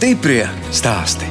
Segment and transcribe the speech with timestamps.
[0.00, 1.26] Stiprie stāsti.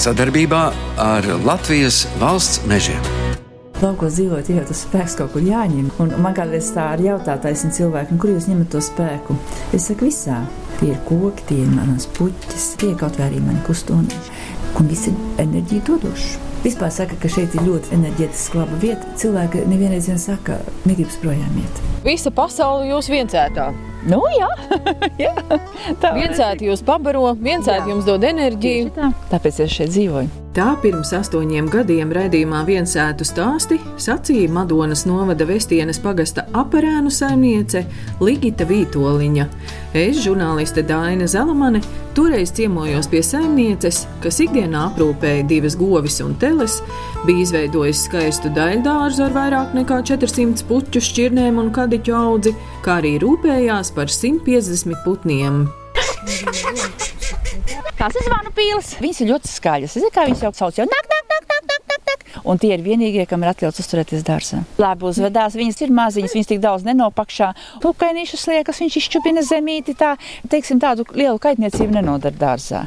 [0.00, 0.60] Sadarbībā
[0.96, 3.02] ar Latvijas valsts mežiem.
[3.82, 5.90] Laukos dzīvojot, jau tas spēks kaut kur jāņem.
[6.00, 9.36] Un man kādreiz tā ir jautātais cilvēkam, kur jūs ņemat to spēku.
[9.76, 10.38] Es saku, visā.
[10.78, 14.22] Tie ir koki, tie ir manas puķis, tie ir kaut vai arī mani kustoni.
[14.80, 16.51] Un viss ir enerģija dodošs.
[16.62, 19.14] Vispār saka, ka šeit ir ļoti enerģētiski laba vieta.
[19.18, 21.80] Cilvēki nevienreiz vien saka, negribas projām iet.
[22.06, 23.72] Visa pasaule jūs viencētā.
[24.06, 24.50] Nu, jā,
[25.24, 25.34] jā.
[26.02, 28.94] tā Viencēti jūs pabaro, viencēti jums dod enerģiju.
[28.94, 29.10] Tā.
[29.34, 30.41] Tāpēc es šeit dzīvoju.
[30.52, 37.86] Tā pirms astoņiem gadiem raidījumā viensētu stāsti sacīja Madonas novada Vestienes pagasta aparēnu saimniece
[38.20, 39.46] Ligita Vītoliņa.
[39.96, 41.80] Es, žurnāliste Daina Zelamane,
[42.12, 46.82] toreiz ciemojos pie saimnieces, kas ikdienā aprūpēja divas govis un teles,
[47.24, 52.52] bija izveidojis skaistu daļdārzu ar vairāk nekā 400 puķu šķirnēm un kadiķu audzi,
[52.84, 55.64] kā arī rūpējās par 150 putniem.
[58.02, 58.96] Tās ir zvanu pīles.
[58.98, 59.92] Viņas ir ļoti skaļas.
[59.94, 60.78] Es zinu, kā viņas jau sauc.
[60.80, 62.22] Jau nāk, nāk, nāk, nāk, nāk, nāk, nāk.
[62.50, 64.64] Un tie ir vienīgie, kam ir atļauts uzturēties dārzā.
[64.82, 67.52] Labi uzvedās, viņas ir maziņas, viņas tik daudz nenopakšā.
[67.84, 70.16] Pukainīšas liekas, viņš izčupina zemīti, tā,
[70.50, 72.82] teiksim, tādu lielu kaitniecību nenodara dārzā.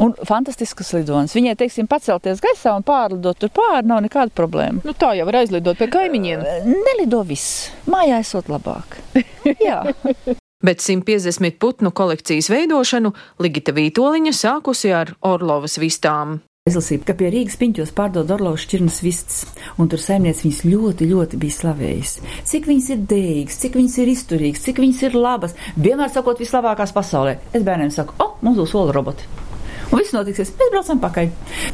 [0.00, 1.36] Un fantastiskas lidonas.
[1.36, 4.80] Viņai, teiksim, pacelties gaisā un pārlidot tur pāri, nav nekāda problēma.
[4.88, 6.48] Nu, tā jau var aizlidot pie kaimiņiem.
[6.72, 7.68] Nelido viss.
[7.92, 9.02] Mājā esot labāk.
[9.68, 9.82] Jā.
[10.64, 13.12] Bet 150 putnu kolekcijas veidošanu
[13.44, 16.38] Ligita Vītoliņa sākusi ar Orlovas vistām.
[16.66, 19.44] Es lasīju, ka pie Rīgas piņķos pārdod Orlovas šķirnes vistas,
[19.78, 22.16] un tur saimnieks viņas ļoti, ļoti bija slavējis.
[22.50, 26.96] Cik viņas ir dēļas, cik viņas ir izturīgas, cik viņas ir labas, vienmēr sakot, vislabākās
[26.96, 27.36] pasaulē.
[27.52, 29.28] Es bērniem saku, o, mums būs olu roboti.
[29.92, 31.28] Un viss notiksies, mēs braucam pakaļ.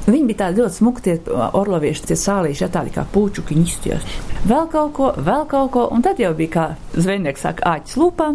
[0.07, 4.05] Viņi bija tādi ļoti smuki, tie orlovieši, tie sālīši, ja tādi kā pučuki izties.
[4.49, 6.67] Vēl kaut ko, vēl kaut ko, un tad jau bija kā
[6.99, 8.29] zvejnieks saka, āķis lūpā.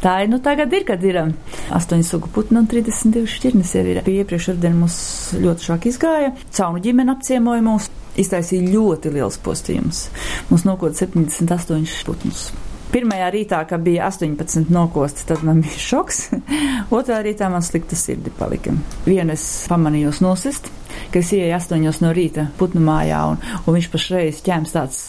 [0.00, 1.34] Tā ir, nu tagad ir, kad ir um,
[1.76, 4.00] 8 sugu putnu un 32 šķirnes jau ir.
[4.06, 4.96] Pie iepriekš rudenī mums
[5.36, 7.90] ļoti šāk izgāja, caunu ģimeni apciemoja mūs,
[8.20, 10.06] iztaisīja ļoti liels postījums.
[10.48, 12.48] Mums nokot 78 putnus.
[12.90, 16.24] Pirmajā rītā, kad bija 18 nokosti, tad man bija šoks.
[16.96, 18.74] Otrā rītā man slikta sirdi palika.
[19.06, 20.72] Vienu es pamanīju nosist,
[21.12, 25.00] ka es ieeju 8 no rīta putnu mājā, un, un viņš pašreiz ķēms tāds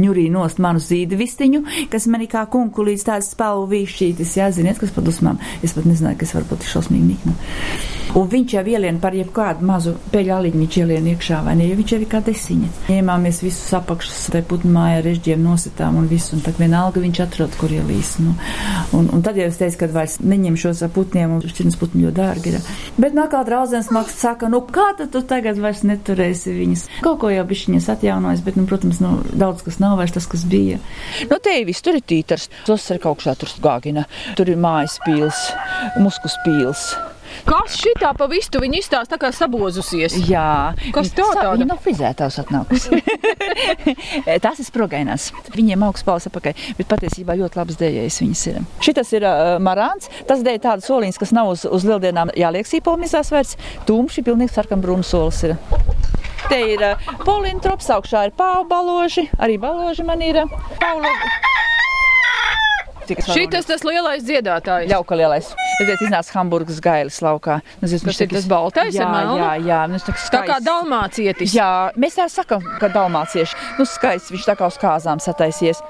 [0.00, 4.94] ņurī nost manu zīdi vistiņu, kas manī kā kunkulīts tāds spalvu vīšķītis, jā, ziniet, kas
[4.94, 5.38] pat uzmām.
[5.62, 7.36] Es pat nezināju, kas var būt šausmīgi nikna.
[8.14, 11.92] Un viņš jau ielien par jebkādu mazu peļāliņu, viņš ielien iekšā, vai ne, jo viņš
[11.94, 12.68] jau ir kā desiņa.
[12.86, 17.56] Ņēmāmies visus apakšus, te putnu mājā režģiem nositām un visu, un tad vienalga viņš atrod,
[17.58, 18.12] kur ielīs.
[18.22, 18.36] Nu.
[18.94, 22.16] Un, un tad jau es teicu, ka vairs neņemšos ar putniem, un šķirnes putni ļoti
[22.20, 22.68] dārgi ir.
[23.02, 26.84] Bet nākā draudzens mākslas saka, nu kā tad tu tagad vairs neturēsi viņas?
[27.02, 30.46] Kaut ko jau bišķiņas atjaunojas, bet, nu, protams, nu, daudz kas nav vairs tas, kas
[30.46, 30.78] bija.
[31.32, 34.06] Nu, te ir viss, tur ir tītars, tos ir kaut kā tur gāgina,
[34.38, 35.48] tur ir mājas pīls,
[35.98, 36.92] muskus pīls.
[37.46, 40.16] Kas šitā pa vistu viņa izstāsta tā kā sabozusies?
[40.28, 41.54] Jā, Kas tā tāda?
[41.56, 43.00] Viņa nav frizētājs atnākusi.
[44.44, 45.28] Tas ir sprogainās.
[45.54, 48.60] Viņiem augsts pals apakaļ, bet patiesībā ļoti labs dējējs viņas ir.
[48.84, 53.32] Šitas ir uh, marāns, tas dēļ tāda soliņas, kas nav uz, uz lieldienām jāliek sīpolmizās
[53.34, 53.56] vairs.
[53.88, 55.56] Tumši, pilnīgi sarkanbrūnu solis ir.
[56.50, 60.44] Te ir uh, polintrops, augšā ir pāvu baloži, arī baloži man ir.
[60.44, 61.12] uh, Paula...
[63.12, 64.88] Varu Šitas tas lielais dziedātājs.
[64.90, 65.50] Ļauka lielais.
[65.80, 67.60] Redziet, iznāca Hamburgas gailis laukā.
[67.82, 71.54] Nu, zinu, Tas ir tas baltais jā, jā, jā, nu, tā, Tā kā dalmācietis.
[71.56, 71.70] Jā,
[72.00, 73.58] mēs tā sakām, ka dalmācieši.
[73.80, 75.82] Nu, skaists viņš tā kā uz kāzām sataisies.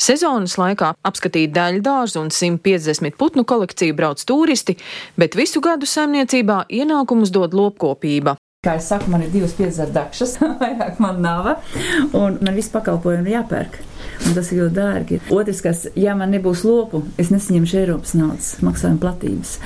[0.00, 4.78] Sezonas laikā apskatīt daļu dārzu un 150 putnu kolekciju brauc turisti,
[5.20, 8.38] bet visu gadu saimniecībā ienākumus dod lopkopība.
[8.62, 11.48] Kā jau saku, man ir divas piedzerdakšas, vairāk man nav,
[12.14, 13.80] un man viss pakalpojumi jāpērk.
[14.28, 15.20] Un tas ir ļoti dārgi.
[15.34, 19.56] Otrs, kas, ja man nebūs lopu, es nesaņemšu Eiropas naudas maksājuma platības.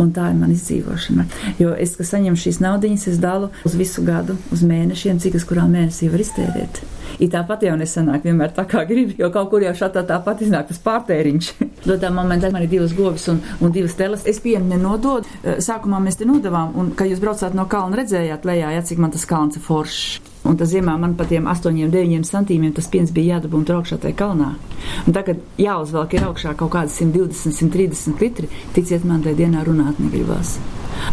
[0.00, 1.26] Un tā ir mana izdzīvošana.
[1.60, 5.46] Jo es, kas saņemu šīs naudiņas, es dalu uz visu gadu, uz mēnešiem, cik es
[5.48, 6.82] kurā mēnesī var iztērēt.
[7.22, 10.68] I tāpat jau nesanāk vienmēr tā kā gribi, jo kaut kur jau šādā tāpat iznāk
[10.70, 11.50] tas pārtēriņš.
[11.88, 14.26] Dotā momentā man ir divas govis un, un divas teles.
[14.30, 15.28] Es pienu nenododu.
[15.62, 19.14] Sākumā mēs te nodavām, un, kad jūs braucāt no kalna, redzējāt lejā, ja cik man
[19.14, 20.33] tas kalns ir foršs.
[20.44, 23.98] Un tas ziemā man pa tiem 8, 9 centīmiem tas piens bija jādabūna tur augšā
[24.02, 24.52] tajā kalnā.
[25.06, 28.50] Un tagad jāuzvelk ir augšā kaut kādi 120, 130 litri.
[28.76, 30.58] Ticiet man, tajā dienā runāt negribas.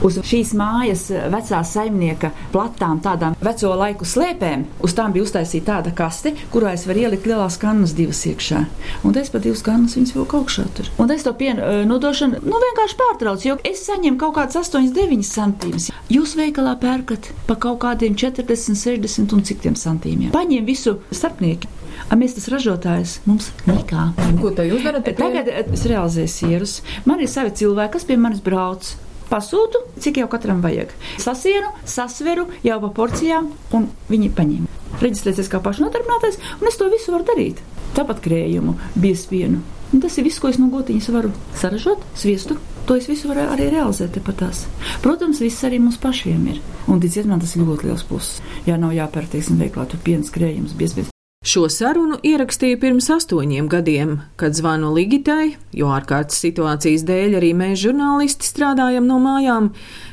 [0.05, 5.93] Uz šīs mājas vecā saimnieka platām, tādām veco laiku slēpēm, uz tām bija uztaisīta tāda
[5.95, 8.63] kaste, kurā es varu ielikt lielās kannas divas iekšā.
[9.07, 10.89] Un es pat divas kannas viņas vēl augšā tur.
[11.01, 14.89] Un es to pienu uh, nodošanu, nu vienkārši pārtraucu, jo es saņemu kaut kādas 8,
[14.95, 15.91] 9 centīmus.
[16.11, 20.33] Jūs veikalā pērkat pa kaut kādiem 40, 60 un cik tiem centīmiem.
[20.35, 21.69] Paņem visu starpnieki.
[22.11, 24.09] A mēs tas ražotājs mums nekā.
[24.41, 25.07] Ko tā jūs darat?
[25.15, 26.79] Tagad es realizēju sierus.
[27.07, 28.95] Man ir savi cilvēki, kas pie manis brauc.
[29.31, 30.93] Pasūtu, cik jau katram vajag.
[31.23, 34.69] Sasienu, sasveru jau pa porcijām, un viņi paņem.
[35.01, 37.61] Reģistrēties kā pašnodarbinātais, un es to visu varu darīt.
[37.95, 39.61] Tāpat krējumu, biespienu.
[39.91, 42.55] Un tas ir viss, ko es no gotiņas varu saražot, sviestu.
[42.87, 44.65] To es visu varu arī realizēt patās.
[45.03, 46.61] Protams, viss arī mums pašiem ir.
[46.87, 48.41] Un, ticiet man, tas ir ļoti liels pluss.
[48.67, 51.10] Jā, nav jāpērk, teiksim, veiklā tur piens, krējums, biespiens.
[51.41, 57.79] Šo sarunu ierakstīja pirms astoņiem gadiem, kad zvanu Ligitai, jo ārkārtas situācijas dēļ arī mēs
[57.81, 59.71] žurnālisti strādājam no mājām.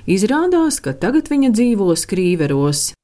[0.08, 2.94] Izrādās, ka tagad viņa dzīvo skrīveros.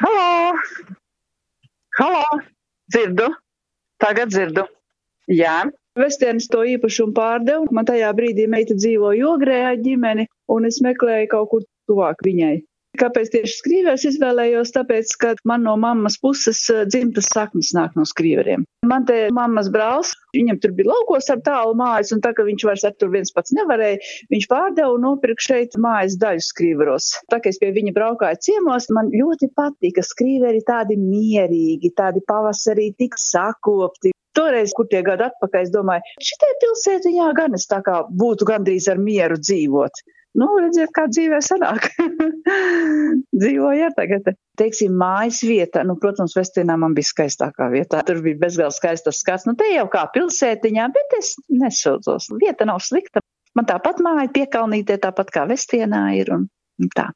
[0.00, 0.56] Halo!
[2.00, 2.44] Halo!
[2.88, 3.34] Dzirdu!
[4.00, 4.64] Tagad dzirdu!
[5.28, 5.66] Jā!
[5.96, 7.64] Vestienis to īpašumu pārdeva.
[7.72, 12.56] Man tajā brīdī meita dzīvoja ogrējā ģimeni, un es meklēju kaut kur tuvāk viņai.
[12.96, 14.72] Kāpēc tieši skrīvers izvēlējos?
[14.72, 18.64] Tāpēc, ka man no mammas puses eh, dzimtas saknes nāk no skrīveriem.
[18.88, 22.64] Man te mammas brālis, viņam tur bija laukos ar tālu mājas, un tā, ka viņš
[22.68, 24.00] vairs ar tur viens pats nevarēja,
[24.32, 27.10] viņš pārdeva un nopirka šeit mājas daļu skrīveros.
[27.32, 32.92] Tā kā es pie viņa braukāju ciemos, man ļoti patika skrīveri tādi mierīgi, tādi pavasarī
[32.96, 38.02] tik sakopti, Toreiz, kur tie gadi atpakaļ, es domāju, šitai pilsētiņā gan es tā kā
[38.22, 40.04] būtu gandrīz ar mieru dzīvot.
[40.36, 41.86] Nu, redziet, kā dzīvē sanāk.
[43.40, 44.28] Dzīvoju ar tagad.
[44.60, 48.02] Teiksim, mājas vieta, nu, protams, Vestīnā man bija skaistākā vietā.
[48.04, 49.46] Tur bija bezgalīgi skaistas skats.
[49.48, 52.28] Nu, te jau kā pilsētiņā, bet es nesūdzos.
[52.42, 53.24] Vieta nav slikta.
[53.56, 56.50] Man tāpat māja piekalnītē, tāpat kā Vestienā ir un,
[56.82, 57.08] un tā.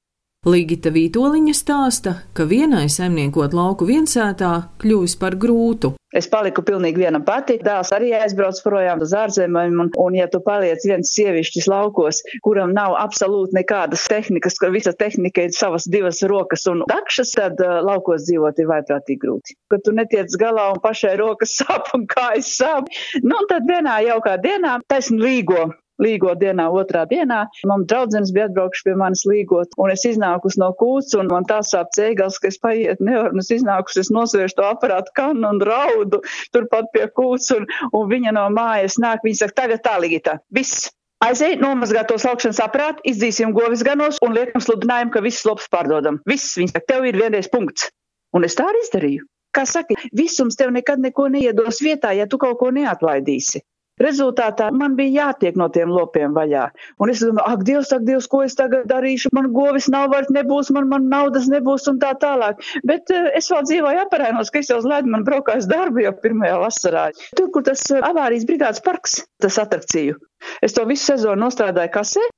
[0.48, 5.90] Ligita Vītoliņa stāsta, ka vienai saimniekot lauku viensētā kļuvis par grūtu.
[6.16, 7.58] Es paliku pilnīgi viena pati.
[7.60, 12.72] Dēls arī aizbrauc projām uz ārzemēm, un, un ja tu paliec viens sievišķis laukos, kuram
[12.72, 17.76] nav absolūti nekādas tehnikas, ka visa tehnika ir savas divas rokas un dakšas, tad uh,
[17.84, 19.58] laukos dzīvot ir vaiprātīgi grūti.
[19.68, 22.88] Kad tu netiec galā un pašai rokas sāp un kājas sāp,
[23.20, 25.68] nu tad vienā jaukā dienā taisn līgo
[26.02, 27.42] līgo dienā, otrā dienā.
[27.68, 31.60] Man draudzenes bija atbraukuši pie manis līgot, un es iznākus no kūts, un man tā
[31.66, 35.60] sāp cēgals, ka es paiet nevaru, un es iznākus, es nosvēršu to aparātu kanu un
[35.64, 36.22] raudu
[36.54, 40.88] turpat pie kūts, un, un viņa no mājas nāk, viņa saka, tagad tā līgita, viss.
[41.20, 46.16] Aizej, nomazgā tos augšanas aparātu, izdzīsim govis ganos un liekam sludinājumu, ka viss lops pārdodam.
[46.24, 47.90] Viss, viņš saka, tev ir vienreiz punkts.
[48.32, 49.26] Un es tā arī izdarīju.
[49.52, 53.60] Kā saka, visums tev nekad neko neiedos vietā, ja tu kaut ko neatlaidīsi.
[54.00, 56.66] Rezultātā man bija jātiek no tiem lopiem vaļā.
[57.02, 59.32] Un es domāju, ak, Dievs, ak, Dievs, ko es tagad darīšu?
[59.36, 62.64] Man govis nav vairs nebūs, man, man naudas nebūs un tā tālāk.
[62.86, 66.16] Bet uh, es vēl dzīvoju aparēnos, ka es jau uz ledu man braukāju darbu jau
[66.24, 67.06] pirmajā vasarā.
[67.36, 70.18] Tur, kur tas uh, avārijas brigādes parks, tas atrakciju.
[70.64, 72.28] Es to visu sezonu nostrādāju kasē,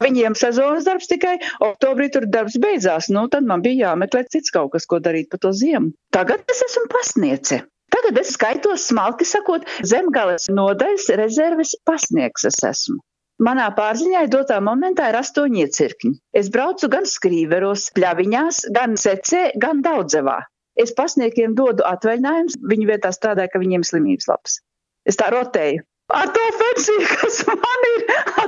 [0.00, 3.10] Viņiem sezonas darbs tikai oktobrī tur darbs beidzās.
[3.12, 5.92] Nu, tad man bija jāmeklē cits kaut kas, ko darīt pa to ziemu.
[6.16, 7.60] Tagad es esmu pasniece.
[7.90, 13.00] Tagad es skaitos smalki sakot, zemgales nodaļas rezerves pasniegs es esmu.
[13.40, 16.12] Manā pārziņā dotā momentā ir astoņi iecirkņi.
[16.36, 20.38] Es braucu gan skrīveros, pļaviņās, gan secē, gan daudzevā.
[20.80, 24.60] Es pasniegiem dodu atvaļinājumus, viņu vietā strādāju, ka viņiem slimības labs.
[25.08, 25.82] Es tā rotēju
[26.14, 28.04] ar to pensiju, kas man ir,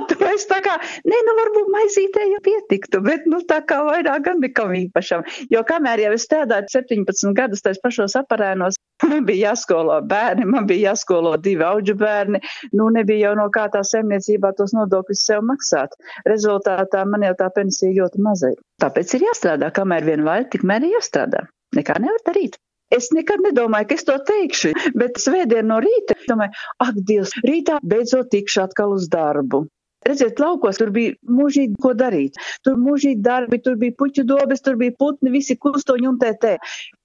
[0.09, 0.77] to es tā kā,
[1.07, 5.25] nē, nu varbūt maizītē jau pietiktu, bet nu tā kā vairāk gan nekam īpašam.
[5.53, 10.67] Jo kamēr jau es strādāju 17 gadus tais pašos aparēnos, man bija jāskolo bērni, man
[10.69, 12.43] bija jāskolo divi auģu bērni,
[12.77, 15.95] nu nebija jau no kā tā saimniecībā tos nodokļus sev maksāt.
[16.29, 18.61] Rezultātā man jau tā pensija ļoti maza ir.
[18.83, 21.47] Tāpēc ir jāstrādā, kamēr vien var, tikmēr ir jāstrādā.
[21.73, 22.59] Nekā nevar darīt.
[22.93, 27.79] Es nekad nedomāju, ka es to teikšu, bet svētdien no rīta domāju, ak, Dievs, rītā
[27.93, 29.65] beidzot tikšu atkal uz darbu.
[30.03, 32.35] Redziet, laukos tur bija mūžīgi ko darīt.
[32.67, 36.57] Tur mūžīgi darbi, tur bija puķu dobes, tur bija putni, visi kustoņi un tē tē.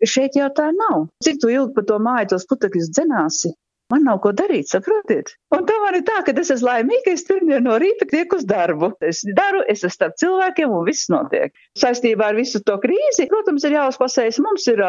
[0.02, 1.06] Šeit jau tā nav.
[1.24, 3.54] Cik tu ilgi pa to māju tos putekļus dzenāsi?
[3.92, 5.30] Man nav ko darīt, saprotiet?
[5.54, 8.92] Un man ir tā, ka es esmu laimīga, es pirmdien no rīta tieku uz darbu.
[9.04, 11.54] Es daru, es esmu starp cilvēkiem un viss notiek.
[11.78, 14.40] Saistībā ar visu to krīzi, protams, ir jāuzpasējas.
[14.44, 14.82] Mums ir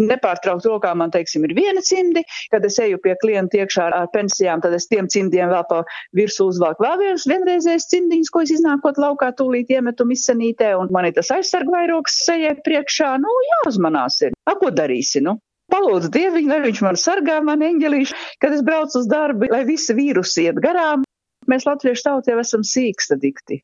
[0.00, 2.24] nepārtraukt rokā, man teiksim, ir viena cimdi.
[2.52, 5.82] Kad es eju pie klienta iekšā ar pensijām, tad es tiem cimdiem vēl pa
[6.16, 11.08] virsmu uzvalku vēl viens vienreizējs cimdiņš, ko es iznākot laukā tūlīt iemetu misanītē, un man
[11.08, 13.14] ir tas aizsargvairoks sejai priekšā.
[13.22, 14.36] Nu, jāuzmanās ir.
[14.44, 15.38] A, ko darīsi, nu?
[15.72, 19.96] Palūdzu Dieviņu, lai viņš man sargā, man eņģelīšu, kad es braucu uz darbu, lai visi
[19.96, 21.04] vīrusi iet garām.
[21.50, 23.58] Mēs latviešu tauti jau esam sīksta dikti.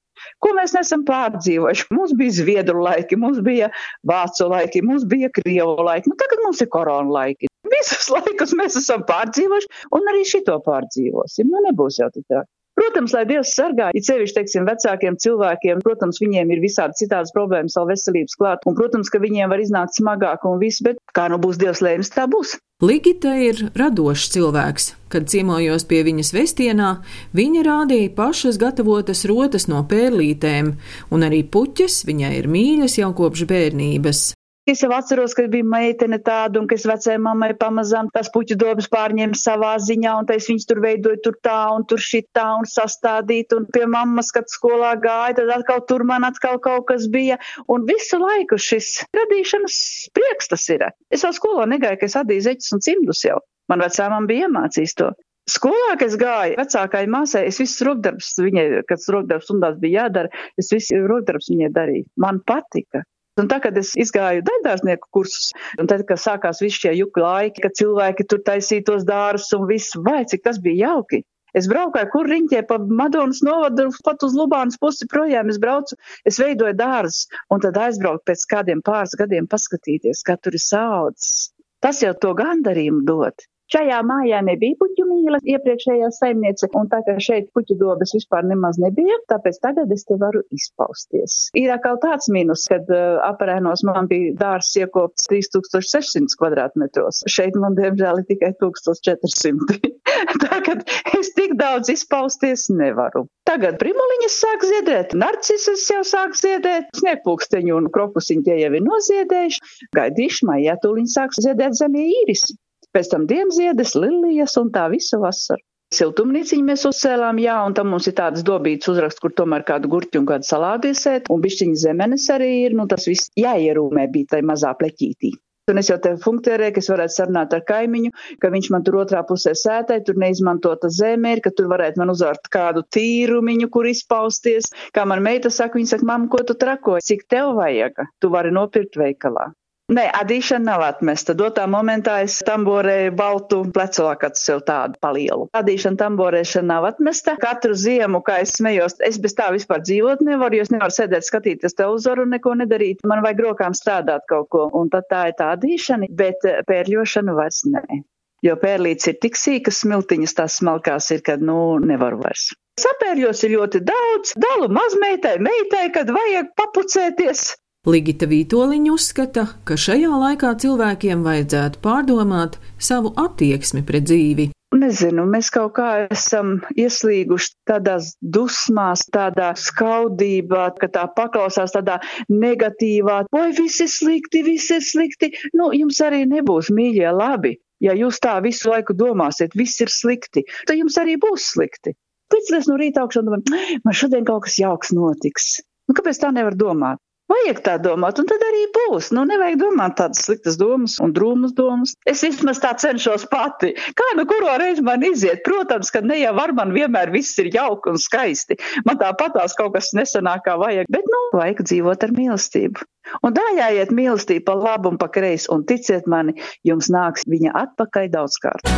[0.45, 1.87] Ko mēs nesam pārdzīvojuši?
[1.97, 3.71] Mums bija zviedru laiki, mums bija
[4.07, 7.49] vācu laiki, mums bija krievu laiki, nu tagad mums ir korona laiki.
[7.71, 11.49] Visus laikus mēs esam pārdzīvojuši un arī šito pārdzīvosim.
[11.49, 12.45] Nu nebūs jau tik tā.
[12.80, 17.76] Protams, lai Dievs sargā, it sevišķi, teiksim, vecākiem cilvēkiem, protams, viņiem ir visādi citādas problēmas
[17.76, 21.37] savu veselības klāt, un, protams, ka viņiem var iznākt smagāk un viss, bet kā nu
[21.42, 22.56] būs Dievs lēmis, tā būs.
[22.80, 24.87] Ligita ir radošs cilvēks.
[25.12, 26.90] Kad ciemojos pie viņas vestienā,
[27.37, 30.72] viņa rādīja pašas gatavotas rotas no pērlītēm,
[31.12, 34.30] un arī puķes viņai ir mīļas jau kopš bērnības.
[34.69, 38.59] Es jau atceros, ka bija meitene tāda, un ka es vecajai mammai pamazām tās puķu
[38.61, 42.69] dobas pārņēmu savā ziņā, un es viņas tur veidoju tur tā un tur šitā un
[42.69, 47.40] sastādīt, un pie mammas, kad skolā gāja, tad atkal tur man atkal kaut kas bija,
[47.73, 49.81] un visu laiku šis radīšanas
[50.14, 50.85] prieks tas ir.
[51.09, 53.40] Es vēl skolā negāju, ka es adīju zeķus un cimdus jau.
[53.73, 55.12] Man vecā mamma bija iemācījis to.
[55.50, 60.31] Skolā, kad es gāju, vecākai māsai, es visus rokdarbus viņai, kad rokdarbs stundās bija jādara,
[60.61, 62.07] es visu rokdarbus viņai darīju.
[62.23, 63.02] Man patika.
[63.38, 67.62] Un tā, kad es izgāju daļdārznieku kursus, un tad, kad sākās visi šie juku laiki,
[67.64, 71.22] kad cilvēki tur taisītos dārus un visu, vai cik tas bija jauki.
[71.56, 75.50] Es braukāju, kur riņķē pa Madonas novadu, pat uz Lubānas pusi projām.
[75.50, 80.58] Es braucu, es veidoju dārzus, un tad aizbraucu pēc kādiem pāris gadiem paskatīties, kā tur
[80.58, 81.50] ir saudzes.
[81.82, 83.46] Tas jau to gandarījumu dod.
[83.71, 88.81] Šajā mājā nebija puķu mīla iepriekšējā saimniece, un tā kā šeit puķu dobas vispār nemaz
[88.83, 91.37] nebija, tāpēc tagad es te varu izpausties.
[91.55, 97.23] Ir atkal tāds mīnus, kad uh, aparēnos man bija dārs iekopts 3600 kvadrātmetros.
[97.31, 99.79] Šeit man diemžēl ir tikai 1400.
[100.45, 100.75] tā kā
[101.21, 103.29] es tik daudz izpausties nevaru.
[103.47, 109.62] Tagad primuliņas sāk ziedēt, narcises jau sāk ziedēt, sniegpūksteņu un krokusiņu tie jau ir noziedējuši.
[109.95, 112.59] Gaidīšu maijā tūliņ sāks ziedēt zemie īrisi
[112.97, 115.62] pēc tam diemziedes, lilijas un tā visu vasaru.
[115.90, 120.20] Siltumnīciņu mēs uzcēlām, jā, un tam mums ir tādas dobītas uzraksts, kur tomēr kādu gurķu
[120.23, 124.44] un kādu salātu iesēt, un bišķiņa zemenes arī ir, nu tas viss jāierūmē bija tai
[124.47, 125.32] mazā pleķītī.
[125.70, 128.11] Un es jau te funkcionēju, ka es varētu sarunāt ar kaimiņu,
[128.42, 132.11] ka viņš man tur otrā pusē sētē, tur neizmantota zeme ir, ka tur varētu man
[132.14, 134.73] uzvārt kādu tīrumiņu, kur izpausties.
[134.97, 138.54] Kā man meita saka, viņa saka, mamma, ko tu trakoji, cik tev vajag, tu vari
[138.54, 139.50] nopirkt veikalā.
[139.90, 141.35] Nē, adīšana nav atmesta.
[141.35, 145.49] Dotā momentā es tamborēju baltu plecolakatu sev tādu palielu.
[145.59, 147.35] Adīšana tamborēšana nav atmesta.
[147.42, 151.26] Katru ziemu, kā es smējos, es bez tā vispār dzīvot nevaru, jo es nevaru sēdēt
[151.26, 153.02] skatīties televizoru un neko nedarīt.
[153.11, 157.35] Man vajag rokām strādāt kaut ko, un tad tā ir tā adīšana, bet eh, pērļošana
[157.35, 158.02] vairs nē.
[158.47, 162.52] Jo pērlītes ir tik sīkas smiltiņas, tās smalkās ir, kad, nu, nevaru vairs.
[162.80, 167.50] Sapērļos ir ļoti daudz, dalu mazmeitai, meitai, kad vajag papucēties.
[167.88, 174.46] Ligita Vītoliņa uzskata, ka šajā laikā cilvēkiem vajadzētu pārdomāt savu attieksmi pret dzīvi.
[174.76, 181.96] Nezinu, mēs kaut kā esam ieslīguši tādās dusmās, tādā skaudībā, ka tā paklausās tādā
[182.28, 185.32] negatīvā, vai viss ir slikti, viss ir slikti.
[185.56, 187.56] Nu, jums arī nebūs mīļie labi.
[187.80, 191.96] Ja jūs tā visu laiku domāsiet, viss ir slikti, tad jums arī būs slikti.
[192.28, 195.54] Pēc no rīta augšā domājam, man šodien kaut kas jauks notiks.
[195.88, 197.00] Nu, kāpēc tā nevar domāt?
[197.30, 199.12] Vajag tā domāt, un tad arī būs.
[199.14, 201.94] Nu, nevajag domāt tādas sliktas domas un drūmas domas.
[202.10, 203.70] Es vismaz tā cenšos pati.
[203.99, 205.44] Kā nu kuro reizi man iziet?
[205.46, 208.58] Protams, ka ne jau ar man vienmēr viss ir jauki un skaisti.
[208.88, 212.88] Man tāpatās kaut kas nesanākā vajag, bet, nu, vajag dzīvot ar mīlestību.
[213.26, 216.34] Un dājājiet mīlestību pa labu un pa kreisi, un ticiet mani,
[216.66, 218.75] jums nāks viņa atpakaļ daudzkārt.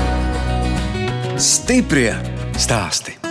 [1.40, 2.12] Stiprie
[2.60, 3.21] stāsti!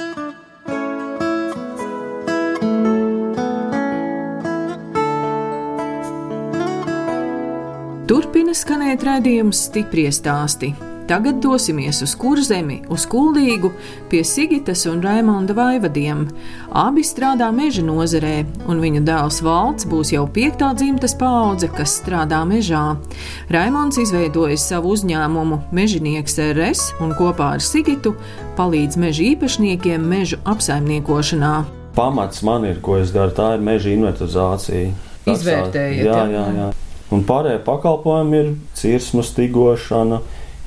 [8.11, 10.73] Turpina skanēt redzējums stipri stāstī.
[11.07, 13.69] Tagad dosimies uz kurzemi, uz kuldīgu,
[14.11, 16.25] pie Sigitas un Raimonda vaivadiem.
[16.75, 18.33] Abi strādā meža nozarē,
[18.67, 22.97] un viņu dēls Valts būs jau piektā dzimtas paudze, kas strādā mežā.
[23.47, 28.17] Raimonds izveidojis savu uzņēmumu Mežinieks RS un kopā ar Sigitu
[28.59, 31.55] palīdz meža īpašniekiem mežu apsaimniekošanā.
[31.95, 34.95] Pamats man ir, ko es daru, tā ir meža inventarizācija.
[35.31, 36.71] Izvērtējiet, jā, jā, jā.
[37.11, 38.49] Un pārējie pakalpojumi ir
[38.79, 40.21] cirsmu stigošana,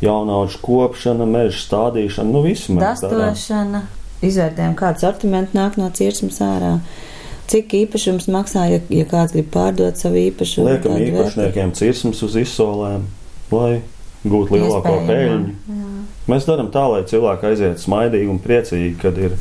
[0.05, 3.81] jaunauģu kopšana, meža stādīšana, nu visu mēs Dastošana,
[4.25, 6.77] izvērtējam, kāds sortiments nāk no cirsmas ārā.
[7.49, 10.69] Cik īpašums maksā, ja, ja kāds grib pārdot savu īpašumu?
[10.69, 13.09] Liekam īpašniekiem cirsmas uz izsolēm,
[13.53, 13.83] lai
[14.25, 15.81] gūtu lielāko peļņu.
[16.29, 19.37] Mēs darām tā, lai cilvēki aiziet smaidīgi un priecīgi, kad ir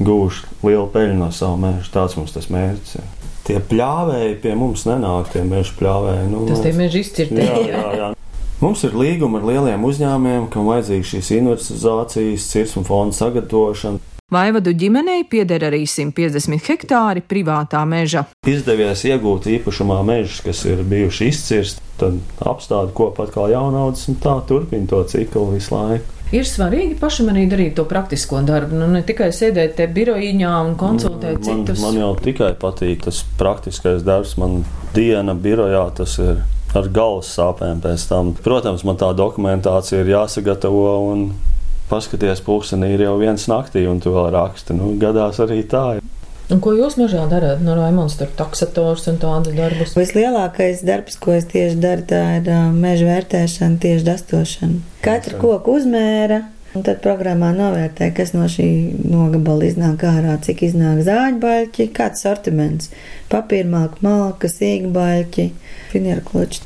[0.00, 1.92] gūši lielu peļņu no savu meža.
[1.92, 6.28] Tāds mums tas mērķis ir tie pļāvēji pie mums nenāk, tie meža pļāvēji.
[6.32, 7.68] Nu, Tas tie meža izcirtēji.
[7.68, 8.10] Jā, jā, jā.
[8.62, 14.13] Mums ir līguma ar lieliem uzņēmumiem, kam vajadzīga šīs investizācijas, cirsmu fonda sagatavošana.
[14.32, 18.22] Vaivadu ģimenei pieder arī 150 hektāri privātā meža.
[18.48, 24.38] Izdevies iegūt īpašumā mežus, kas ir bijuši izcirsti, tad apstādi kopā atkal jaunaudzes un tā
[24.48, 26.08] turpina to ciklu visu laiku.
[26.32, 30.74] Ir svarīgi pašam arī darīt to praktisko darbu, nu ne tikai sēdēt te birojiņā un
[30.80, 31.84] konsultēt man, citus.
[31.84, 34.62] Man jau tikai patīk tas praktiskais darbs, man
[34.96, 36.40] diena birojā tas ir
[36.74, 38.32] ar galvas sāpēm pēc tam.
[38.40, 41.28] Protams, man tā dokumentācija ir jāsagatavo un
[41.94, 44.76] paskaties, pulkstenī ir jau viens naktī, un tu vēl raksti.
[44.78, 45.86] Nu, gadās arī tā.
[46.52, 47.62] Un ko jūs mežā darāt?
[47.64, 49.94] No Raimons tur taksators un tādas darbus.
[49.96, 54.82] Vislielākais darbs, ko es tieši daru, tā ir meža vērtēšana, tieši dastošana.
[55.04, 56.42] Katru koku uzmēra.
[56.74, 58.66] Un tad programmā novērtē, kas no šī
[59.06, 62.90] nogabala iznāk ārā, cik iznāk zāģbaļķi, kāds sortiments,
[63.30, 65.44] papīra malka, malka, sīkbaļķi,
[65.92, 66.64] finierkloči.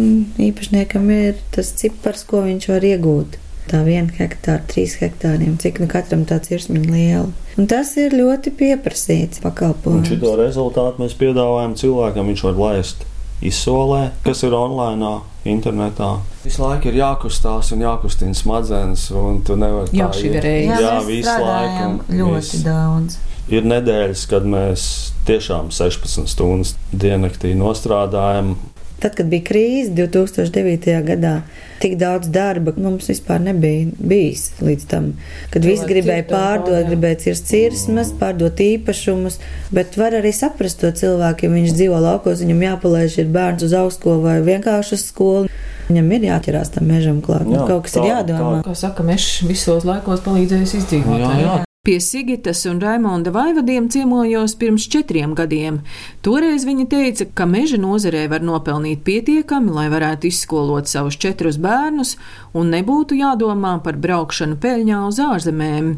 [0.00, 0.08] Un
[0.40, 3.36] īpašniekam ir tas cipars, ko viņš var iegūt
[3.70, 7.28] tā viena hektāra, trīs hektāriem, cik nu katram tāds ir smiņa liela.
[7.58, 10.10] Un tas ir ļoti pieprasīts pakalpojums.
[10.10, 13.06] Un šo rezultātu mēs piedāvājam cilvēkam, viņš var laist
[13.40, 16.18] izsolē, kas ir online, internetā.
[16.44, 20.44] Visu laiku ir jākustās un jākustina smadzenes, un tu nevari jā, tā iet.
[20.44, 21.90] Jā, jā visu laiku.
[22.10, 22.62] Ļoti visu.
[22.66, 23.18] daudz.
[23.50, 24.82] Ir nedēļas, kad mēs
[25.26, 28.54] tiešām 16 stundas diennaktī nostrādājam,
[29.00, 30.90] Tad, kad bija krīze 2009.
[31.06, 31.34] gadā,
[31.80, 35.06] tik daudz darba mums vispār nebija bijis līdz tam,
[35.54, 39.38] kad visi gribēja pārdot, gribēja cirst cirsmas, pārdot īpašumus,
[39.72, 43.78] bet var arī saprast to cilvēku, ja viņš dzīvo laukos, viņam jāpalaiž ir bērns uz
[43.80, 45.48] augstskolu vai vienkārši uz skolu.
[45.88, 47.48] Viņam ir jāķerās tam mežam klāt.
[47.48, 48.60] Nu, jā, kaut kas tā, ir jādomā.
[48.60, 48.68] Tā.
[48.68, 51.18] Kā saka, mežs visos laikos palīdzējis izdzīvot.
[51.24, 51.58] Jā, jā.
[51.86, 55.78] Pie Sigitas un Raimonda Vaivadiem ciemojos pirms četriem gadiem.
[56.20, 62.18] Toreiz viņa teica, ka meža nozarē var nopelnīt pietiekami, lai varētu izskolot savus četrus bērnus
[62.52, 65.90] un nebūtu jādomā par braukšanu peļņā uz ārzemēm.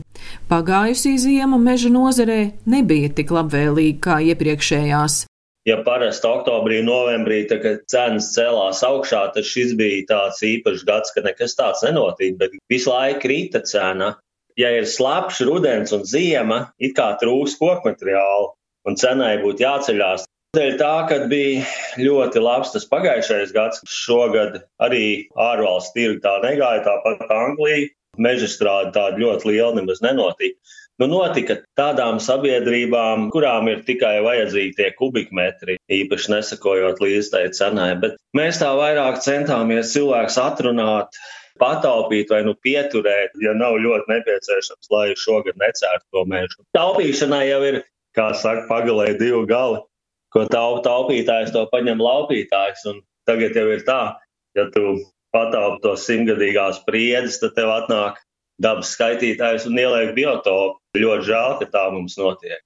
[0.55, 5.21] Pagājusī ziema meža nozarē nebija tik labvēlīga kā iepriekšējās.
[5.67, 11.27] Ja parasti oktobrī, novembrī, kad cenas cēlās augšā, tad šis bija tāds īpašs gads, ka
[11.27, 14.14] nekas tāds nenotika, bet visu laiku krita cena
[14.62, 18.53] ja ir slapjš rudens un ziema, it kā trūks koku materiālu
[18.88, 20.29] un cenai būtu jāceļās.
[20.53, 21.62] Dēļ tā, ka bija
[21.96, 25.05] ļoti labs tas pagājušais gads, šogad arī
[25.40, 27.88] ārvalstu tirgi tā negāja, tāpat Anglija.
[28.20, 30.59] Meža strāde tāda ļoti liela nemaz nenotika.
[31.01, 37.94] Nu, notika tādām sabiedrībām, kurām ir tikai vajadzīgi tie kubikmetri, īpaši nesakojot līdz tai cenai.
[38.03, 41.16] Bet mēs tā vairāk centāmies cilvēks atrunāt,
[41.62, 46.61] pataupīt vai nu pieturēt, ja nav ļoti nepieciešams, lai šogad necērtu to mežu.
[46.77, 47.81] Taupīšanai jau ir,
[48.18, 49.81] kā saka, pagalē divi gali.
[50.33, 52.87] Ko taup, taupītājs, to paņem laupītājs.
[52.88, 54.01] Un tagad jau ir tā,
[54.57, 54.96] ja tu
[55.33, 58.20] pataupi tos simtgadīgās priedes, tad tev atnāk
[58.62, 60.81] dabas skaitītājs un ieliek biotopu.
[60.98, 62.61] Ļoti žēl, ka tā mums notiek.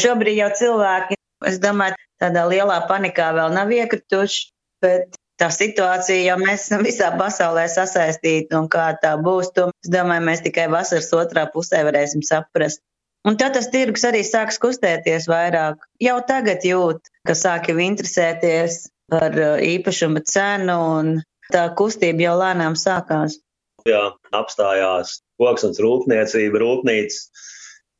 [0.00, 1.16] Šobrīd jau cilvēki,
[1.48, 4.48] es domāju, tādā lielā panikā vēl nav iekrituši,
[4.84, 9.90] bet tā situācija, jo mēs esam visā pasaulē sasaistīti un kā tā būs, to es
[9.92, 12.82] domāju, mēs tikai vasaras otrā pusē varēsim saprast.
[13.26, 15.82] Un tad tas tirgus arī sāks kustēties vairāk.
[16.02, 21.10] Jau tagad jūt, ka sāk jau interesēties par uh, īpašuma cenu un
[21.52, 23.40] tā kustība jau lēnām sākās.
[23.88, 27.46] Jā, apstājās koksnes rūpniecība, rūpnīca.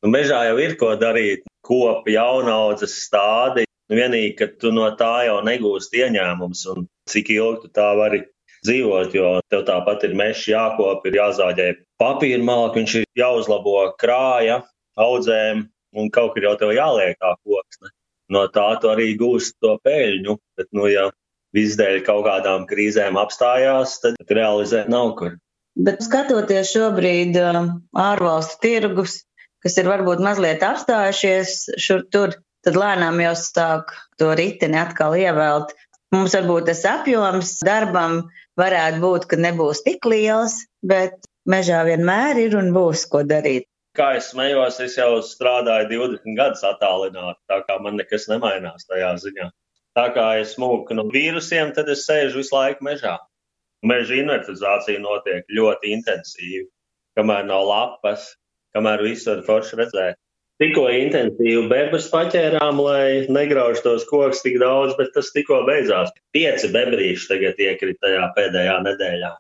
[0.05, 3.67] Nu, mežā jau ir ko darīt, kopi jaunaudzes stādi.
[3.89, 6.65] Vienīgi, ka tu no tā jau negūst ieņēmums.
[6.75, 8.23] Un cik ilgi tu tā vari
[8.67, 11.69] dzīvot, jo tev tāpat ir mežs jākop, ir jāzāģē
[12.01, 14.63] papīra malka, viņš ir jāuzlabo krāja,
[14.99, 15.69] audzēm,
[15.99, 17.81] un kaut kur jau tev jāliek kā koks.
[17.83, 17.95] Ne?
[18.35, 21.09] No tā tu arī gūsi to peļņu, bet, nu, ja
[21.57, 25.39] viss dēļ kaut kādām krīzēm apstājās, tad realizēt nav kur.
[25.79, 29.23] Bet skatoties šobrīd um, ārvalstu tirgus,
[29.63, 32.35] kas ir varbūt mazliet apstājušies šur tur,
[32.67, 35.73] tad lēnām jau sāk to riteni atkal ievelt.
[36.15, 38.23] Mums varbūt tas apjoms darbam
[38.57, 43.67] varētu būt, ka nebūs tik liels, bet mežā vienmēr ir un būs ko darīt.
[43.99, 49.11] Kā es smējos, es jau strādāju 20 gadus attālināti, tā kā man nekas nemainās tajā
[49.25, 49.49] ziņā.
[49.99, 53.17] Tā kā es mūku no vīrusiem, tad es sēžu visu laiku mežā.
[53.85, 56.65] Meža invertizācija notiek ļoti intensīvi,
[57.19, 58.31] kamēr nav lapas,
[58.77, 60.21] kamēr visu var forši redzēt
[60.63, 66.15] tikko intensīvi bebrus paķērām, lai negrauž tos kokus tik daudz, bet tas tikko beidzās.
[66.35, 69.35] Pieci bebrīši tagad iekrita tajā pēdējā nedēļā.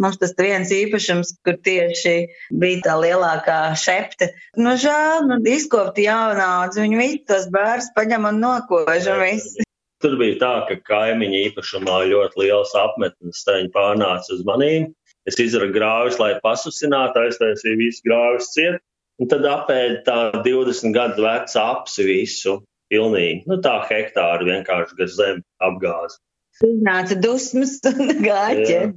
[0.00, 2.14] Mums tas viens īpašums, kur tieši
[2.56, 4.30] bija tā lielākā šepte.
[4.56, 9.58] Nu, žēl, nu, izkopti jaunādzi, viņi visi tos bērns paņem un nokož un viss.
[10.00, 14.88] Tur bija tā, ka kaimiņa īpašumā ļoti liels apmetnes, tā viņi pārnāca uz manīm.
[15.28, 18.80] Es izraku grāvis, lai pasusinātu, aiztaisīju visu grāvis ciet
[19.20, 22.56] Un tad apēda tā 20 gadu veca apsi visu,
[22.90, 23.44] pilnīgi.
[23.50, 26.20] Nu, tā hektāru vienkārši gar zemi apgāza.
[26.64, 28.90] Iznāca dusmas un gāja.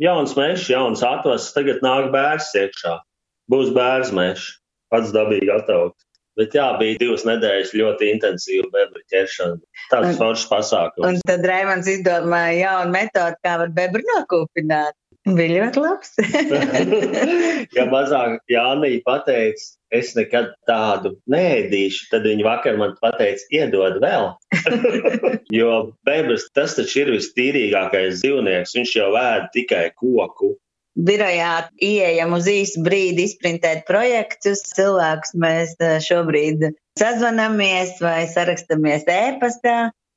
[0.00, 2.98] Jauns mežs, jauns atvases, tagad nāk bērns iekšā.
[3.52, 4.50] Būs bērns mežs,
[4.92, 5.98] pats dabīgi attaukt.
[6.36, 9.56] Bet jā, bija divas nedēļas ļoti intensīva bebra ķeršana.
[9.88, 11.06] Tāds foršs pasākums.
[11.08, 14.92] Un tad Raimons izdomāja jaunu metodu, kā var bebru nokūpināt.
[15.26, 16.12] Bija ļoti labs.
[17.76, 24.28] ja mazāk Jānija pateica, es nekad tādu nēdīšu, tad viņa vakar man pateica, iedod vēl.
[25.58, 25.72] jo
[26.06, 30.54] bebras tas taču ir vistīrīgākais dzīvnieks, viņš jau vēd tikai koku
[30.96, 34.64] birojā ieejam uz īsu brīdi izprintēt projektus.
[34.76, 39.76] Cilvēkus mēs eh, šobrīd sazvanamies vai sarakstamies e-pastā.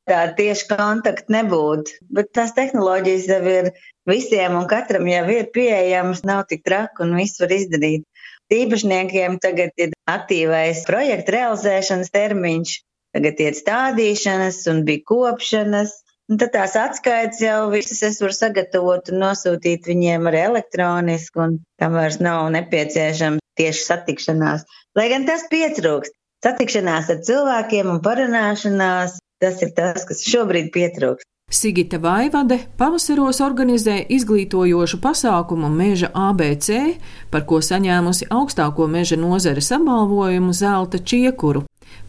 [0.10, 3.68] Tā tieši kontakta nebūtu, bet tās tehnoloģijas jau ir
[4.10, 8.08] visiem un katram jau ir pieejams, nav tik traki un viss var izdarīt.
[8.50, 12.76] Īpašniekiem tagad ir aktīvais projekta realizēšanas termiņš,
[13.14, 15.94] tagad ir stādīšanas un bija kopšanas,
[16.30, 21.56] Un tad tās atskaites jau visas es varu sagatavot un nosūtīt viņiem arī elektroniski, un
[21.82, 24.68] tam vairs nav nepieciešama tieši satikšanās.
[24.94, 26.14] Lai gan tas pietrūkst.
[26.46, 31.28] Satikšanās ar cilvēkiem un parunāšanās, tas ir tas, kas šobrīd pietrūkst.
[31.50, 37.00] Sigita Vaivade pavasaros organizē izglītojošu pasākumu Meža ABC,
[37.34, 41.64] par ko saņēmusi augstāko meža nozares apbalvojumu zelta čiekuru.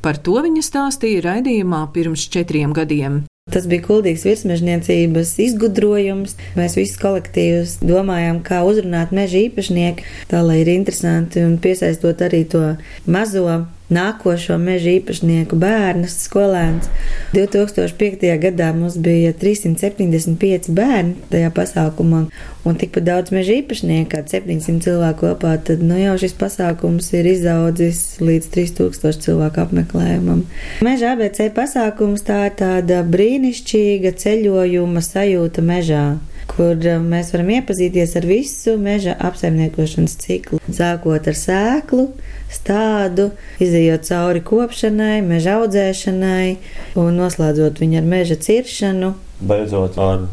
[0.05, 3.23] Par to viņa stāstīja raidījumā pirms četriem gadiem.
[3.51, 6.37] Tas bija kuldīgs virsmežniecības izgudrojums.
[6.61, 12.45] Mēs visi kolektīvs domājām, kā uzrunāt meža īpašnieku, tā lai ir interesanti un piesaistot arī
[12.53, 12.75] to
[13.09, 13.63] mazo
[13.95, 16.89] nākošo meža īpašnieku bērnus, skolēnus.
[17.35, 18.27] 2005.
[18.43, 22.23] gadā mums bija 375 bērni tajā pasākumā,
[22.67, 25.57] un tikpat daudz meža īpašnieku, kā 700 cilvēku kopā.
[25.67, 30.47] Tad nu, jau šis pasākums ir izaudzis līdz 3000 cilvēku apmeklējumam.
[30.87, 36.05] Meža ABC pasākums tā ir tāda brīnišķīga ceļojuma sajūta mežā
[36.51, 40.59] kur mēs varam iepazīties ar visu meža apsaimniekošanas ciklu.
[40.67, 42.09] Sākot ar sēklu,
[42.51, 43.31] stādu,
[43.63, 46.57] izējot cauri kopšanai, meža audzēšanai
[47.01, 49.15] un noslēdzot viņu ar meža ciršanu.
[49.41, 50.27] Beidzot ar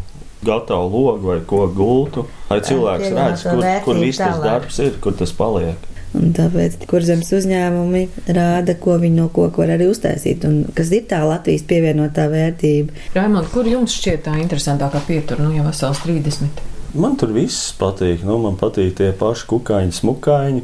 [0.45, 5.15] gatavu logu vai ko gultu, lai cilvēks redz, kur, kur viss tas darbs ir, kur
[5.17, 5.93] tas paliek.
[6.17, 8.03] Un tāpēc kurzemes uzņēmumi
[8.33, 12.95] rāda, ko viņi no koka var arī uztaisīt, un kas ir tā Latvijas pievienotā vērtība.
[13.17, 16.63] Raimond, kur jums šķiet tā interesantākā pietura, nu jau vesels 30?
[16.97, 18.23] Man tur viss patīk.
[18.25, 20.63] Nu, man patīk tie paši kukaiņi, smukaiņi.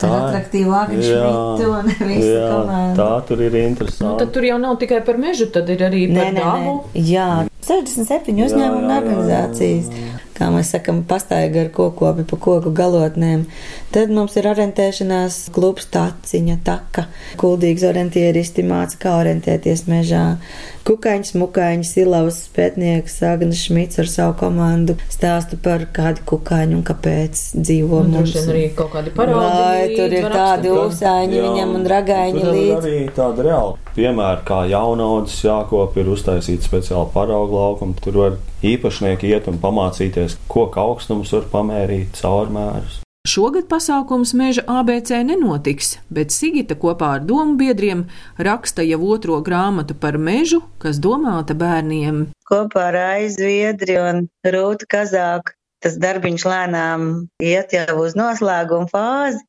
[0.00, 2.96] Tā ir attraktīvāka švita un visu jā, komandu.
[3.02, 4.06] Tā tur ir interesanti.
[4.06, 6.74] Nu, tad tur jau nav tikai par mežu, tad ir arī par nē, dabu.
[6.80, 7.04] Nē, nē.
[7.10, 7.28] Jā,
[7.68, 9.92] 67 uzņēmumu un organizācijas.
[9.92, 13.46] Jā, jā, jā kā mēs sakam, pastaiga ar kokopi pa koku galotnēm.
[13.94, 17.06] Tad mums ir orientēšanās klubs taciņa, taka,
[17.40, 20.24] kuldīgs orientieristi māca, kā orientēties mežā.
[20.80, 27.42] Kukaiņš, mukaiņš, silavas pētnieks Agnes Šmits ar savu komandu stāsta par kādu kukaiņu un kāpēc
[27.60, 28.32] dzīvo un mums.
[28.32, 29.44] Tur arī kaut kādi parādi.
[29.44, 32.72] Vai tur ir tādi uzsāņi viņam un ragaiņi līdz.
[32.72, 38.00] Tur arī tāda reāla piemēra, kā jaunaudzis jākop ir uztaisīts speciāli paraugu laukumu.
[38.00, 43.00] Tur var īpašnieki iet un pamācīties, koka augstums var pamērīt, caurmērus.
[43.28, 48.06] Šogad pasākums Meža ABC nenotiks, bet Sigita kopā ar domu biedriem
[48.40, 52.30] raksta jau otro grāmatu par mežu, kas domāta bērniem.
[52.48, 54.24] Kopā ar aizviedri un
[54.56, 55.52] Rūtu Kazāku
[55.84, 57.06] tas darbiņš lēnām
[57.44, 59.44] iet jau uz noslēgumu fāzi.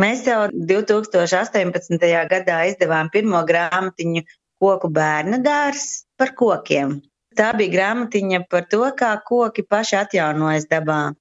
[0.00, 2.00] Mēs jau 2018.
[2.30, 4.24] gadā izdevām pirmo grāmatiņu
[4.60, 7.00] koku bērnu dārs par kokiem.
[7.40, 11.14] Tā bija grāmatiņa par to, kā koki paši atjaunojas dabā.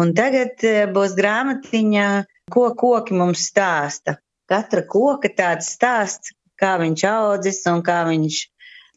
[0.00, 2.06] Un tagad e, būs grāmatiņa,
[2.54, 4.16] ko koki mums stāsta.
[4.48, 8.40] Katra koka tāds stāsts, kā viņš audzis un kā viņš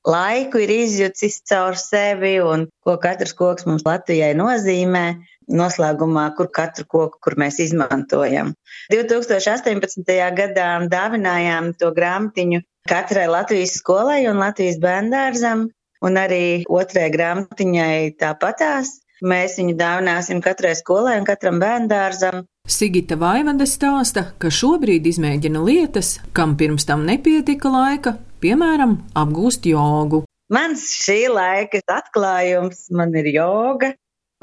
[0.08, 5.06] laiku ir izjucis caur sevi un ko katrs koks mums Latvijai nozīmē.
[5.43, 8.54] Noslēgumā, kur katru koku, kur mēs izmantojam.
[8.93, 10.13] 2018.
[10.38, 15.65] gadā dāvinājām to grāmatiņu katrai Latvijas skolai un Latvijas bērndārzam,
[16.04, 19.00] un arī otrai grāmatiņai tāpatās.
[19.24, 22.44] Mēs viņu dāvināsim katrai skolai un katram bērndārzam.
[22.68, 30.24] Sigita Vaivande stāsta, ka šobrīd izmēģina lietas, kam pirms tam nepietika laika, piemēram, apgūst jogu.
[30.52, 33.94] Mans šī laika atklājums man ir joga,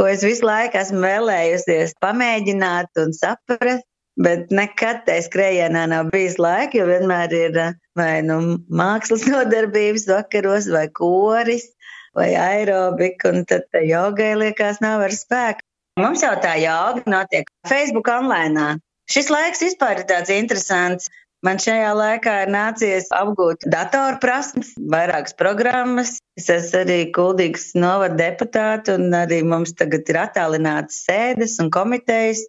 [0.00, 3.84] ko es visu laiku esmu vēlējusies pamēģināt un saprast.
[4.20, 7.54] Bet nekad tajā skrējienā nav bijis laika, jo vienmēr ir
[7.96, 11.70] vai nu mākslas nodarbības vakaros, vai koris,
[12.16, 15.64] vai aerobika, un tad jogai liekas nav ar spēku.
[16.00, 18.78] Mums jau tā joga notiek Facebook online.
[19.10, 21.10] Šis laiks vispār ir tāds interesants.
[21.40, 26.18] Man šajā laikā ir nācies apgūt datoru prasmes, vairākas programmas.
[26.36, 32.44] Es esmu arī kuldīgs novada deputāts, un arī mums tagad ir attālinātas sēdes un komitejas,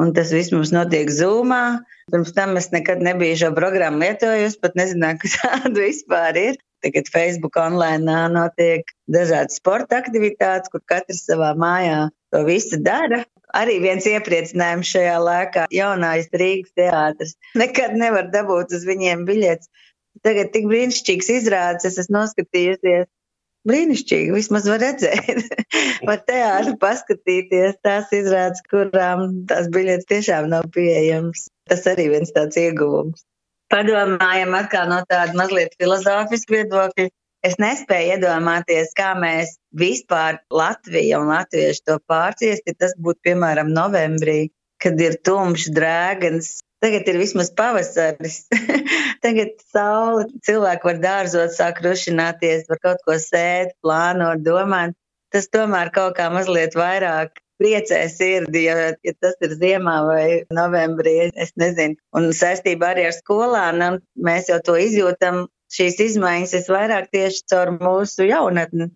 [0.00, 1.82] un tas viss mums notiek Zoomā.
[2.12, 6.60] Pirms tam es nekad nebiju šo programmu lietojusi, pat nezināju, kas tāda vispār ir.
[6.82, 13.22] Tagad Facebook online notiek dažādas sporta aktivitātes, kur katrs savā mājā to visu dara
[13.56, 17.36] arī viens iepriecinājums šajā laikā- jaunais Rīgas teātris.
[17.62, 19.70] Nekad nevar dabūt uz viņiem biļetes.
[20.26, 23.08] Tagad tik brīnišķīgs izrādes, es esmu noskatījusies.
[23.68, 25.50] Brīnišķīgi, vismaz var redzēt,
[26.08, 31.46] var teātri paskatīties tās izrādes, kurām tās biļetes tiešām nav pieejamas.
[31.70, 33.22] Tas arī viens tāds ieguvums.
[33.72, 37.06] Padomājam atkal no tāda mazliet filozofiska viedokļa
[37.42, 42.74] Es nespēju iedomāties, kā mēs vispār Latviju un latviešu to pārciesti.
[42.78, 46.52] Tas būtu, piemēram, novembrī, kad ir tumšs drēgans.
[46.82, 48.40] Tagad ir vismaz pavasaris.
[49.24, 54.96] Tagad saule, cilvēki var dārzot, sāk rušināties, var kaut ko sēt, plānot, domāt.
[55.32, 61.14] Tas tomēr kaut kā mazliet vairāk priecē sirdi, ja, ja tas ir ziemā vai novembrī,
[61.30, 61.94] es nezinu.
[62.18, 68.26] Un saistībā arī ar skolām mēs jau to izjūtam šīs izmaiņas visvairāk tieši caur mūsu
[68.28, 68.90] jaunatni.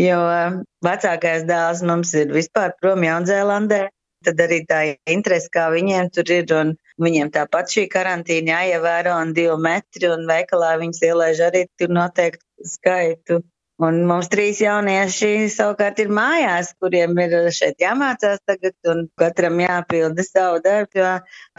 [0.00, 0.18] Jo
[0.84, 3.86] vecākais dēls mums ir vispār prom Jaunzēlandē,
[4.26, 9.34] tad arī tā interese, kā viņiem tur ir, un viņiem tāpat šī karantīna jāievēro, un
[9.36, 13.42] divi metri, un veikalā viņas ielaiž arī tur noteiktu skaitu.
[13.86, 20.24] Un mums trīs jaunieši savukārt ir mājās, kuriem ir šeit jāmācās tagad, un katram jāpilda
[20.24, 20.96] savu darbu.
[21.02, 21.10] Jo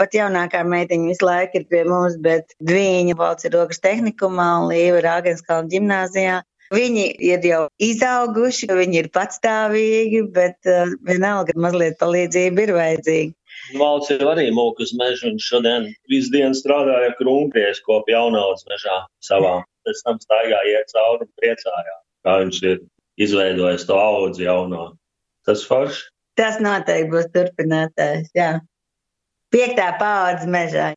[0.01, 4.71] pat jaunākā meitiņa visu laiku ir pie mums, bet viņa valsts ir rokas tehnikumā un
[4.71, 6.41] Līva ir Āgenskalna ģimnāzijā.
[6.73, 13.46] Viņi ir jau izauguši, viņi ir patstāvīgi, bet uh, vienalga mazliet palīdzība ir vajadzīga.
[13.75, 18.99] Valsts ir arī mūka uz mežu, un šodien visu dienu strādāja krūmpries kopā jaunaudzes mežā
[19.19, 19.59] savā.
[19.87, 22.79] Pēc tam staigāja iet cauri un priecājās kā viņš ir
[23.23, 24.91] izveidojis to audzi jauno.
[25.47, 26.09] Tas forši.
[26.37, 28.57] Tas noteikti būs turpinātājs, jā.
[29.53, 30.91] Piektā paudze mežā.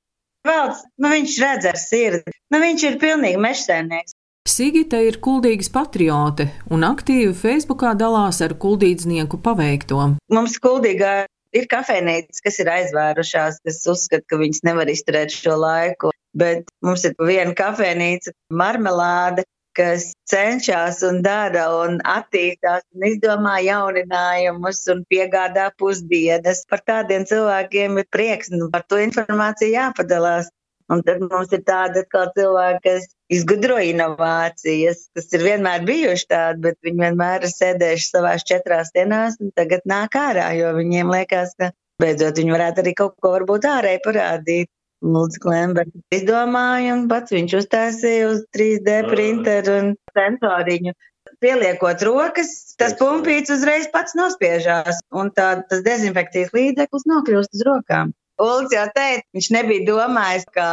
[0.46, 4.16] Valds, nu viņš redz ar sirdi, nu viņš ir pilnīgi mežsēmnieks.
[4.48, 10.00] Sigita ir kuldīgas patriote un aktīvi Facebookā dalās ar kuldīdznieku paveikto.
[10.32, 11.12] Mums kuldīgā
[11.56, 16.12] ir kafejnīcas, kas ir aizvērušās, kas uzskata, ka viņas nevar izturēt šo laiku.
[16.36, 24.82] Bet mums ir viena kafejnīca, marmelāde, kas cenšas un dara un attīstās un izdomā jauninājumus
[24.94, 26.64] un piegādā pusdienas.
[26.70, 30.50] Par tādiem cilvēkiem ir prieks, un par to informāciju jāpadalās.
[30.90, 36.78] Un tad mums ir tādi cilvēki, kas izgudro inovācijas, kas ir vienmēr bijuši tādi, bet
[36.82, 41.70] viņi vienmēr ir sēdējuši savās četrās dienās un tagad nāk ārā, jo viņiem liekas, ka
[42.02, 44.70] beidzot viņi varētu arī kaut ko varbūt ārēji parādīt.
[45.00, 50.92] Lūdzu, Klemberts izdomāja un pats viņš uztaisīja uz 3D printeru un sensoriņu.
[51.40, 58.12] Pieliekot rokas, tas pumpīts uzreiz pats nospiežās, un tā, tas dezinfekcijas līdzeklis nokļūst uz rokām.
[58.40, 60.70] Ulds jau teica, viņš nebija domājis, kā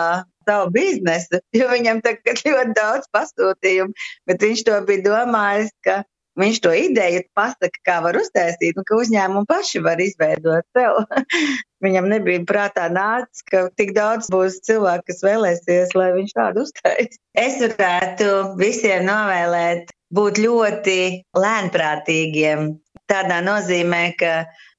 [0.47, 6.01] savu biznesu, jo viņam tagad ļoti daudz pasūtījumu, bet viņš to bija domājis, ka
[6.37, 11.01] viņš to ideju pasaka, kā var uztaisīt, un ka uzņēmumi paši var izveidot sev.
[11.85, 17.19] Viņam nebija prātā nācis, ka tik daudz būs cilvēku, kas vēlēsies, lai viņš tādu uztais.
[17.37, 20.99] Es varētu visiem novēlēt būt ļoti
[21.37, 22.71] lēnprātīgiem.
[23.07, 24.31] Tādā nozīmē, ka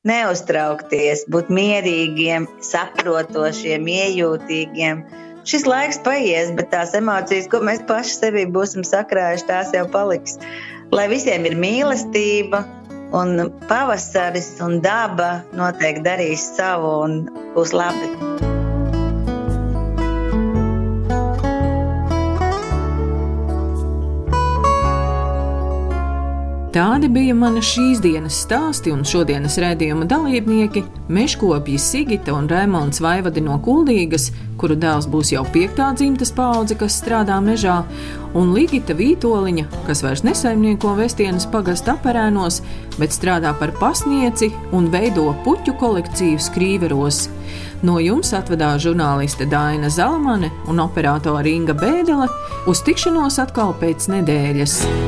[0.07, 5.05] neuztraukties, būt mierīgiem, saprotošiem, iejūtīgiem.
[5.49, 10.37] Šis laiks paies, bet tās emocijas, ko mēs paši sevī būsim sakrājuši, tās jau paliks.
[10.93, 12.65] Lai visiem ir mīlestība,
[13.13, 17.17] Un pavasaris un daba noteikti darīs savu un
[17.57, 18.48] būs labi.
[26.79, 30.85] Tādi bija mana šīs dienas stāsti un šodienas rādījuma dalībnieki-
[31.17, 37.01] Meškopji Sigita un Rēmons Vaivadi no Kuldīgas, kuru dēls būs jau piektā dzimtas paudze, kas
[37.03, 37.83] strādā mežā,
[38.33, 42.63] un Ligita Vītoliņa, kas vairs nesaimnieko Vestienas pagasta aparēnos,
[42.97, 47.29] bet strādā par pasnieci un veido puķu kolekciju skrīveros.
[47.83, 52.29] No jums atvedās žurnāliste Dāna Zalamane un operātore Inga Bēdele
[52.69, 55.08] uz tikšanos atkal pēc nedēļas.